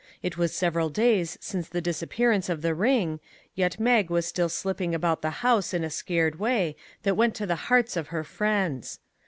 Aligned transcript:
It 0.23 0.35
was 0.35 0.51
several 0.51 0.89
days 0.89 1.37
since 1.41 1.69
the 1.69 1.79
disappearance 1.79 2.49
of 2.49 2.63
the 2.63 2.73
ring, 2.73 3.19
yet 3.53 3.79
Mag 3.79 4.09
was 4.09 4.25
still 4.25 4.49
slipping 4.49 4.95
about 4.95 5.21
the 5.21 5.29
house 5.45 5.75
in 5.75 5.83
a 5.83 5.91
scared 5.91 6.39
way 6.39 6.75
that 7.03 7.15
went 7.15 7.35
to 7.35 7.45
the 7.45 7.55
hearts 7.69 7.95
of 7.95 8.07
her 8.07 8.23
friends. 8.23 8.99